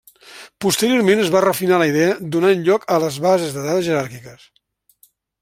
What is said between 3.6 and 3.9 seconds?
dades